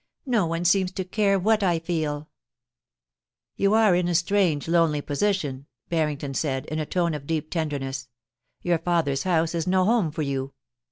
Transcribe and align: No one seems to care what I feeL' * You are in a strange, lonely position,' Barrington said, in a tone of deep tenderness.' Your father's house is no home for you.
No 0.25 0.47
one 0.47 0.65
seems 0.65 0.91
to 0.93 1.03
care 1.03 1.37
what 1.37 1.61
I 1.61 1.77
feeL' 1.77 2.27
* 2.97 3.55
You 3.55 3.75
are 3.75 3.93
in 3.93 4.07
a 4.07 4.15
strange, 4.15 4.67
lonely 4.67 4.99
position,' 4.99 5.67
Barrington 5.89 6.33
said, 6.33 6.65
in 6.65 6.79
a 6.79 6.87
tone 6.87 7.13
of 7.13 7.27
deep 7.27 7.51
tenderness.' 7.51 8.07
Your 8.63 8.79
father's 8.79 9.25
house 9.25 9.53
is 9.53 9.67
no 9.67 9.85
home 9.85 10.09
for 10.09 10.23
you. 10.23 10.53